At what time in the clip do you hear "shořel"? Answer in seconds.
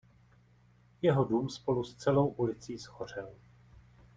2.77-3.33